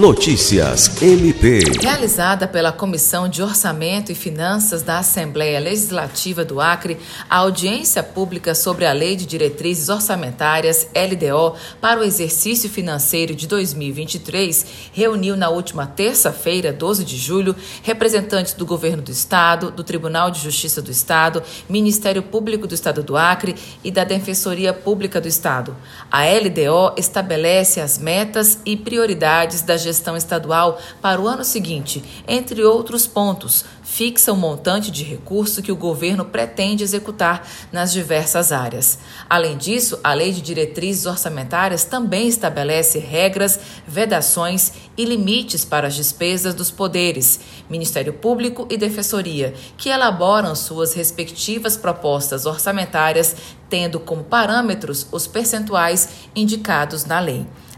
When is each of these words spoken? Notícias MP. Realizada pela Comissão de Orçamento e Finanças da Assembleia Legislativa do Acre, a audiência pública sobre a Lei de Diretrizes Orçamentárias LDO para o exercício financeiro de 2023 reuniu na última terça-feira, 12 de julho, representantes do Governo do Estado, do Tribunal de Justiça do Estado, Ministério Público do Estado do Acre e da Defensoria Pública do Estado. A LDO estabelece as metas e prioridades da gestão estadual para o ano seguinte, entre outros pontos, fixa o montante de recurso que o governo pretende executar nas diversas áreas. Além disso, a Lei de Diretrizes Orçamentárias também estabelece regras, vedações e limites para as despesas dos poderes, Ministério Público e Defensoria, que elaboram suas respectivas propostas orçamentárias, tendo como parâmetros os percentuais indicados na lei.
Notícias 0.00 1.02
MP. 1.02 1.60
Realizada 1.78 2.48
pela 2.48 2.72
Comissão 2.72 3.28
de 3.28 3.42
Orçamento 3.42 4.10
e 4.10 4.14
Finanças 4.14 4.82
da 4.82 4.96
Assembleia 4.96 5.60
Legislativa 5.60 6.42
do 6.42 6.58
Acre, 6.58 6.96
a 7.28 7.36
audiência 7.36 8.02
pública 8.02 8.54
sobre 8.54 8.86
a 8.86 8.94
Lei 8.94 9.14
de 9.14 9.26
Diretrizes 9.26 9.90
Orçamentárias 9.90 10.88
LDO 10.94 11.54
para 11.82 12.00
o 12.00 12.02
exercício 12.02 12.70
financeiro 12.70 13.34
de 13.34 13.46
2023 13.46 14.64
reuniu 14.94 15.36
na 15.36 15.50
última 15.50 15.86
terça-feira, 15.86 16.72
12 16.72 17.04
de 17.04 17.18
julho, 17.18 17.54
representantes 17.82 18.54
do 18.54 18.64
Governo 18.64 19.02
do 19.02 19.12
Estado, 19.12 19.70
do 19.70 19.84
Tribunal 19.84 20.30
de 20.30 20.40
Justiça 20.40 20.80
do 20.80 20.90
Estado, 20.90 21.42
Ministério 21.68 22.22
Público 22.22 22.66
do 22.66 22.74
Estado 22.74 23.02
do 23.02 23.18
Acre 23.18 23.54
e 23.84 23.90
da 23.90 24.04
Defensoria 24.04 24.72
Pública 24.72 25.20
do 25.20 25.28
Estado. 25.28 25.76
A 26.10 26.22
LDO 26.24 26.94
estabelece 26.96 27.82
as 27.82 27.98
metas 27.98 28.60
e 28.64 28.78
prioridades 28.78 29.60
da 29.60 29.76
gestão 29.76 29.89
estadual 30.16 30.78
para 31.00 31.20
o 31.20 31.26
ano 31.26 31.44
seguinte, 31.44 32.02
entre 32.26 32.62
outros 32.62 33.06
pontos, 33.06 33.64
fixa 33.82 34.32
o 34.32 34.36
montante 34.36 34.90
de 34.90 35.02
recurso 35.02 35.60
que 35.60 35.72
o 35.72 35.76
governo 35.76 36.24
pretende 36.24 36.84
executar 36.84 37.46
nas 37.72 37.92
diversas 37.92 38.52
áreas. 38.52 39.00
Além 39.28 39.56
disso, 39.56 39.98
a 40.04 40.14
Lei 40.14 40.32
de 40.32 40.40
Diretrizes 40.40 41.06
Orçamentárias 41.06 41.84
também 41.84 42.28
estabelece 42.28 42.98
regras, 43.00 43.58
vedações 43.86 44.72
e 44.96 45.04
limites 45.04 45.64
para 45.64 45.88
as 45.88 45.94
despesas 45.94 46.54
dos 46.54 46.70
poderes, 46.70 47.40
Ministério 47.68 48.12
Público 48.12 48.66
e 48.70 48.76
Defensoria, 48.76 49.54
que 49.76 49.88
elaboram 49.88 50.54
suas 50.54 50.94
respectivas 50.94 51.76
propostas 51.76 52.46
orçamentárias, 52.46 53.34
tendo 53.68 53.98
como 53.98 54.22
parâmetros 54.22 55.06
os 55.10 55.26
percentuais 55.26 56.08
indicados 56.34 57.04
na 57.04 57.18
lei. 57.18 57.46